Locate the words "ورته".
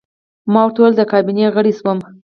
0.65-0.77